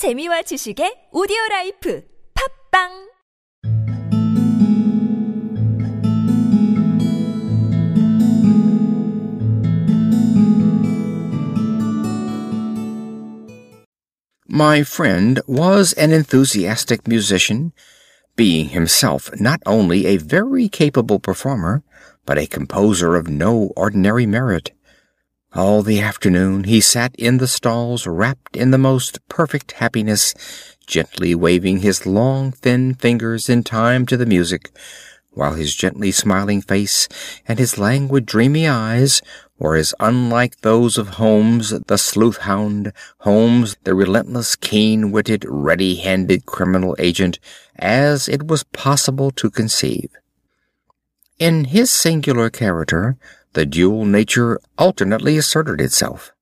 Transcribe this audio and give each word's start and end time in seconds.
재미와 0.00 0.48
지식의 0.48 1.12
오디오 1.12 1.36
라이프 1.50 2.00
팟빵 2.32 2.88
My 14.48 14.80
friend 14.80 15.42
was 15.46 15.92
an 16.00 16.12
enthusiastic 16.12 17.06
musician, 17.06 17.74
being 18.36 18.70
himself 18.70 19.28
not 19.38 19.60
only 19.66 20.06
a 20.06 20.16
very 20.16 20.70
capable 20.70 21.20
performer, 21.20 21.82
but 22.24 22.38
a 22.38 22.46
composer 22.48 23.16
of 23.16 23.28
no 23.28 23.68
ordinary 23.76 24.24
merit. 24.24 24.72
All 25.52 25.82
the 25.82 26.00
afternoon 26.00 26.62
he 26.62 26.80
sat 26.80 27.12
in 27.16 27.38
the 27.38 27.48
stalls 27.48 28.06
wrapped 28.06 28.56
in 28.56 28.70
the 28.70 28.78
most 28.78 29.18
perfect 29.28 29.72
happiness, 29.72 30.32
gently 30.86 31.34
waving 31.34 31.80
his 31.80 32.06
long 32.06 32.52
thin 32.52 32.94
fingers 32.94 33.48
in 33.48 33.64
time 33.64 34.06
to 34.06 34.16
the 34.16 34.26
music, 34.26 34.70
while 35.32 35.54
his 35.54 35.74
gently 35.74 36.12
smiling 36.12 36.60
face 36.60 37.08
and 37.48 37.58
his 37.58 37.78
languid 37.78 38.26
dreamy 38.26 38.68
eyes 38.68 39.22
were 39.58 39.74
as 39.74 39.92
unlike 39.98 40.60
those 40.60 40.96
of 40.96 41.08
Holmes 41.08 41.70
the 41.70 41.98
sleuth 41.98 42.38
hound, 42.38 42.92
Holmes 43.18 43.76
the 43.82 43.94
relentless, 43.96 44.54
keen 44.54 45.10
witted, 45.10 45.44
ready 45.48 45.96
handed 45.96 46.46
criminal 46.46 46.94
agent, 47.00 47.40
as 47.74 48.28
it 48.28 48.46
was 48.46 48.62
possible 48.62 49.32
to 49.32 49.50
conceive. 49.50 50.10
In 51.40 51.64
his 51.64 51.90
singular 51.90 52.50
character 52.50 53.16
the 53.52 53.66
dual 53.66 54.04
nature 54.04 54.60
alternately 54.78 55.36
asserted 55.36 55.80
itself, 55.80 56.32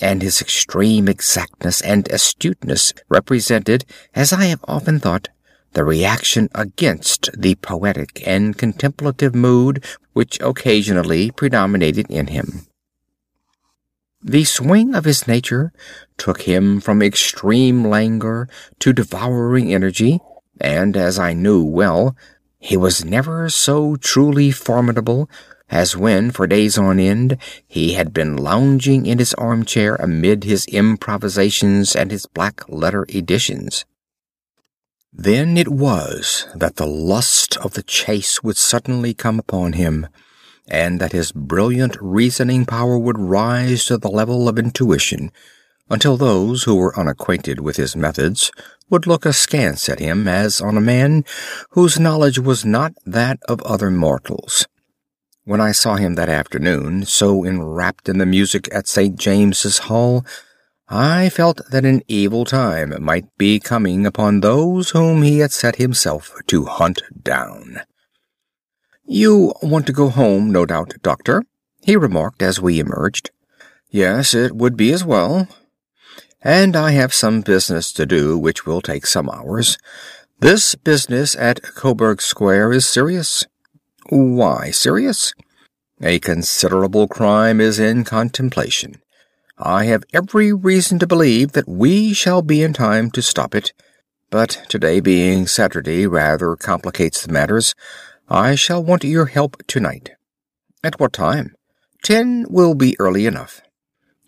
and 0.00 0.22
his 0.22 0.40
extreme 0.40 1.08
exactness 1.08 1.80
and 1.80 2.10
astuteness 2.10 2.92
represented, 3.08 3.84
as 4.14 4.32
I 4.32 4.46
have 4.46 4.64
often 4.66 4.98
thought, 4.98 5.28
the 5.72 5.84
reaction 5.84 6.48
against 6.54 7.30
the 7.36 7.54
poetic 7.56 8.26
and 8.26 8.56
contemplative 8.56 9.34
mood 9.34 9.84
which 10.12 10.40
occasionally 10.40 11.30
predominated 11.30 12.06
in 12.10 12.28
him. 12.28 12.66
The 14.20 14.44
swing 14.44 14.94
of 14.96 15.04
his 15.04 15.28
nature 15.28 15.72
took 16.16 16.42
him 16.42 16.80
from 16.80 17.02
extreme 17.02 17.86
languor 17.86 18.48
to 18.80 18.92
devouring 18.92 19.72
energy, 19.72 20.18
and, 20.60 20.96
as 20.96 21.20
I 21.20 21.34
knew 21.34 21.62
well, 21.62 22.16
he 22.58 22.76
was 22.76 23.04
never 23.04 23.48
so 23.48 23.94
truly 23.94 24.50
formidable 24.50 25.30
as 25.70 25.96
when, 25.96 26.30
for 26.30 26.46
days 26.46 26.78
on 26.78 26.98
end, 26.98 27.36
he 27.66 27.94
had 27.94 28.14
been 28.14 28.36
lounging 28.36 29.06
in 29.06 29.18
his 29.18 29.34
armchair 29.34 29.96
amid 29.96 30.44
his 30.44 30.66
improvisations 30.66 31.94
and 31.94 32.10
his 32.10 32.26
black 32.26 32.66
letter 32.68 33.04
editions. 33.08 33.84
Then 35.12 35.56
it 35.56 35.68
was 35.68 36.46
that 36.54 36.76
the 36.76 36.86
lust 36.86 37.56
of 37.56 37.74
the 37.74 37.82
chase 37.82 38.42
would 38.42 38.56
suddenly 38.56 39.14
come 39.14 39.40
upon 39.40 39.72
him, 39.72 40.06
and 40.70 41.00
that 41.00 41.12
his 41.12 41.32
brilliant 41.32 41.96
reasoning 42.00 42.64
power 42.64 42.96
would 42.96 43.18
rise 43.18 43.84
to 43.86 43.98
the 43.98 44.10
level 44.10 44.48
of 44.48 44.58
intuition, 44.58 45.32
until 45.90 46.16
those 46.16 46.64
who 46.64 46.76
were 46.76 46.96
unacquainted 46.96 47.58
with 47.58 47.76
his 47.76 47.96
methods 47.96 48.52
would 48.88 49.08
look 49.08 49.26
askance 49.26 49.88
at 49.88 49.98
him 49.98 50.28
as 50.28 50.60
on 50.60 50.76
a 50.76 50.80
man 50.80 51.24
whose 51.70 51.98
knowledge 51.98 52.38
was 52.38 52.64
not 52.64 52.92
that 53.04 53.40
of 53.48 53.60
other 53.62 53.90
mortals. 53.90 54.67
When 55.48 55.62
I 55.62 55.72
saw 55.72 55.96
him 55.96 56.14
that 56.16 56.28
afternoon, 56.28 57.06
so 57.06 57.42
enwrapped 57.42 58.06
in 58.10 58.18
the 58.18 58.26
music 58.26 58.68
at 58.70 58.86
St. 58.86 59.18
James's 59.18 59.78
Hall, 59.78 60.22
I 60.90 61.30
felt 61.30 61.62
that 61.70 61.86
an 61.86 62.02
evil 62.06 62.44
time 62.44 62.94
might 63.02 63.24
be 63.38 63.58
coming 63.58 64.04
upon 64.04 64.40
those 64.40 64.90
whom 64.90 65.22
he 65.22 65.38
had 65.38 65.50
set 65.50 65.76
himself 65.76 66.34
to 66.48 66.66
hunt 66.66 67.00
down. 67.24 67.80
"You 69.06 69.54
want 69.62 69.86
to 69.86 69.94
go 69.94 70.10
home, 70.10 70.52
no 70.52 70.66
doubt, 70.66 70.92
doctor," 71.00 71.44
he 71.80 71.96
remarked 71.96 72.42
as 72.42 72.60
we 72.60 72.78
emerged. 72.78 73.30
"Yes, 73.88 74.34
it 74.34 74.54
would 74.54 74.76
be 74.76 74.92
as 74.92 75.02
well. 75.02 75.48
And 76.42 76.76
I 76.76 76.90
have 76.90 77.14
some 77.14 77.40
business 77.40 77.90
to 77.94 78.04
do 78.04 78.36
which 78.36 78.66
will 78.66 78.82
take 78.82 79.06
some 79.06 79.30
hours. 79.30 79.78
This 80.40 80.74
business 80.74 81.34
at 81.36 81.62
Coburg 81.74 82.20
Square 82.20 82.74
is 82.74 82.86
serious." 82.86 83.46
"Why 84.10 84.70
serious?" 84.70 85.34
"A 86.00 86.18
considerable 86.18 87.08
crime 87.08 87.60
is 87.60 87.78
in 87.78 88.04
contemplation. 88.04 89.02
I 89.58 89.84
have 89.84 90.04
every 90.14 90.52
reason 90.52 90.98
to 91.00 91.06
believe 91.06 91.52
that 91.52 91.68
we 91.68 92.14
shall 92.14 92.40
be 92.40 92.62
in 92.62 92.72
time 92.72 93.10
to 93.10 93.20
stop 93.20 93.54
it, 93.54 93.72
but 94.30 94.62
today 94.68 95.00
being 95.00 95.46
Saturday 95.46 96.06
rather 96.06 96.56
complicates 96.56 97.22
the 97.22 97.32
matters. 97.32 97.74
I 98.28 98.54
shall 98.54 98.82
want 98.82 99.04
your 99.04 99.26
help 99.26 99.62
tonight." 99.66 100.12
"At 100.82 100.98
what 101.00 101.12
time?" 101.12 101.54
"Ten 102.02 102.46
will 102.48 102.74
be 102.74 102.96
early 102.98 103.26
enough." 103.26 103.60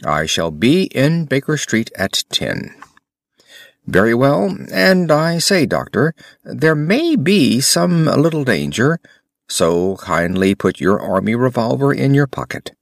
"I 0.05 0.27
shall 0.27 0.51
be 0.51 0.85
in 0.95 1.25
Baker 1.25 1.57
Street 1.57 1.91
at 1.97 2.25
ten." 2.31 2.75
"Very 3.87 4.15
well. 4.15 4.57
And 4.71 5.11
I 5.11 5.39
say, 5.39 5.65
doctor, 5.65 6.15
there 6.45 6.75
may 6.75 7.17
be 7.17 7.61
some 7.61 8.05
little 8.05 8.45
danger, 8.45 9.01
so 9.51 9.97
kindly 9.97 10.55
put 10.55 10.81
your 10.81 11.01
army 11.01 11.35
revolver 11.35 11.93
in 11.93 12.15
your 12.15 12.27
pocket. 12.27 12.73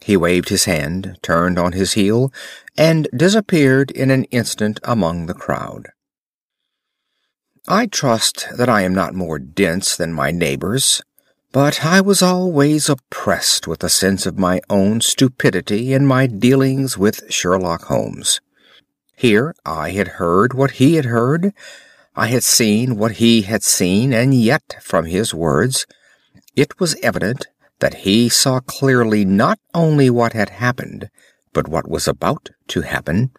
He 0.00 0.16
waved 0.16 0.48
his 0.48 0.64
hand, 0.64 1.16
turned 1.22 1.58
on 1.58 1.72
his 1.72 1.94
heel, 1.94 2.32
and 2.76 3.08
disappeared 3.16 3.90
in 3.90 4.10
an 4.10 4.24
instant 4.24 4.78
among 4.84 5.26
the 5.26 5.34
crowd. 5.34 5.88
I 7.68 7.86
trust 7.86 8.48
that 8.56 8.68
I 8.68 8.82
am 8.82 8.94
not 8.94 9.14
more 9.14 9.38
dense 9.38 9.96
than 9.96 10.12
my 10.12 10.32
neighbors, 10.32 11.02
but 11.52 11.84
I 11.84 12.00
was 12.00 12.20
always 12.22 12.88
oppressed 12.88 13.68
with 13.68 13.84
a 13.84 13.88
sense 13.88 14.26
of 14.26 14.38
my 14.38 14.60
own 14.68 15.00
stupidity 15.00 15.92
in 15.92 16.06
my 16.06 16.26
dealings 16.26 16.98
with 16.98 17.30
Sherlock 17.32 17.84
Holmes. 17.84 18.40
Here 19.14 19.54
I 19.64 19.90
had 19.90 20.08
heard 20.08 20.54
what 20.54 20.72
he 20.72 20.94
had 20.94 21.04
heard, 21.04 21.54
I 22.16 22.26
had 22.26 22.42
seen 22.42 22.96
what 22.96 23.12
he 23.12 23.42
had 23.42 23.62
seen, 23.62 24.12
and 24.12 24.34
yet, 24.34 24.76
from 24.82 25.06
his 25.06 25.32
words, 25.32 25.86
it 26.56 26.78
was 26.80 26.96
evident 27.02 27.46
that 27.80 28.02
he 28.06 28.28
saw 28.28 28.60
clearly 28.60 29.24
not 29.24 29.58
only 29.74 30.08
what 30.08 30.32
had 30.32 30.50
happened, 30.50 31.10
but 31.52 31.68
what 31.68 31.88
was 31.88 32.06
about 32.06 32.50
to 32.68 32.82
happen, 32.82 33.30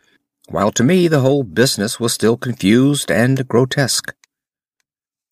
while 0.50 0.72
to 0.72 0.84
me 0.84 1.08
the 1.08 1.22
whole 1.22 1.44
business 1.44 2.00
was 2.00 2.14
still 2.14 2.38
confused 2.38 3.10
and 3.10 3.48
grotesque. 3.48 4.14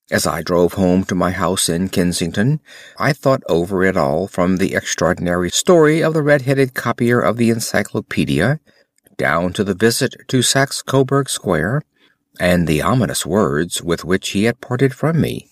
As 0.10 0.28
I 0.28 0.42
drove 0.42 0.74
home 0.74 1.04
to 1.06 1.16
my 1.16 1.32
house 1.32 1.70
in 1.70 1.90
Kensington, 1.90 2.60
I 2.98 3.14
thought 3.14 3.44
over 3.48 3.84
it 3.84 3.96
all 3.96 4.28
from 4.28 4.58
the 4.58 4.76
extraordinary 4.76 5.50
story 5.50 6.02
of 6.02 6.14
the 6.14 6.22
red-headed 6.22 6.74
copier 6.74 7.20
of 7.22 7.38
the 7.38 7.50
Encyclopedia 7.50 8.60
down 9.22 9.54
to 9.54 9.64
the 9.64 9.76
visit 9.76 10.16
to 10.28 10.42
Saxe 10.42 10.82
Coburg 10.82 11.30
Square, 11.30 11.84
and 12.40 12.68
the 12.68 12.82
ominous 12.82 13.24
words 13.24 13.80
with 13.84 14.04
which 14.04 14.30
he 14.30 14.46
had 14.46 14.60
parted 14.60 14.96
from 14.96 15.22
me. 15.22 15.51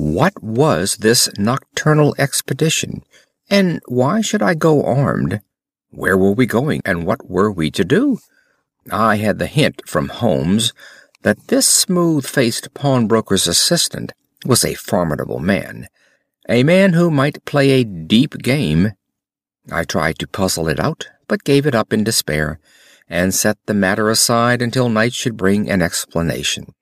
What 0.00 0.40
was 0.40 0.98
this 0.98 1.28
nocturnal 1.38 2.14
expedition, 2.18 3.02
and 3.50 3.80
why 3.88 4.20
should 4.20 4.42
I 4.42 4.54
go 4.54 4.84
armed? 4.84 5.40
Where 5.90 6.16
were 6.16 6.30
we 6.30 6.46
going, 6.46 6.82
and 6.84 7.04
what 7.04 7.28
were 7.28 7.50
we 7.50 7.72
to 7.72 7.84
do? 7.84 8.18
I 8.92 9.16
had 9.16 9.40
the 9.40 9.48
hint 9.48 9.82
from 9.88 10.10
Holmes 10.10 10.72
that 11.22 11.48
this 11.48 11.68
smooth-faced 11.68 12.74
pawnbroker's 12.74 13.48
assistant 13.48 14.12
was 14.46 14.64
a 14.64 14.74
formidable 14.74 15.40
man, 15.40 15.88
a 16.48 16.62
man 16.62 16.92
who 16.92 17.10
might 17.10 17.44
play 17.44 17.70
a 17.70 17.84
deep 17.84 18.38
game. 18.38 18.92
I 19.72 19.82
tried 19.82 20.20
to 20.20 20.28
puzzle 20.28 20.68
it 20.68 20.78
out, 20.78 21.08
but 21.26 21.42
gave 21.42 21.66
it 21.66 21.74
up 21.74 21.92
in 21.92 22.04
despair, 22.04 22.60
and 23.08 23.34
set 23.34 23.58
the 23.66 23.74
matter 23.74 24.10
aside 24.10 24.62
until 24.62 24.88
night 24.88 25.12
should 25.12 25.36
bring 25.36 25.68
an 25.68 25.82
explanation. 25.82 26.72